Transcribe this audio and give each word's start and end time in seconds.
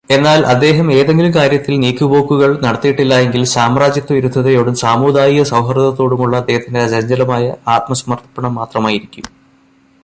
എന്നാല് 0.09 0.43
അദ്ദേഹം 0.43 0.91
എതെങ്കിലും 0.91 1.33
കാര്യത്തില് 1.35 1.83
നീക്കുപോക്കുകള് 1.83 2.63
നടത്തിയിട്ടില്ലായെങ്കില്, 2.63 3.43
സാമ്രാജ്യത്വവിരുദ്ധതയോടും 3.53 4.75
സാമുദായികസൗഹാര്ദത്തോടുമുള്ള 4.75 6.35
അദ്ദേഹത്തിന്റെ 6.37 6.81
അചഞ്ചലമായ 6.81 7.45
ആത്മസമര്പ്പണം 7.67 8.55
മാത്രമായിരിക്കും. 8.55 9.27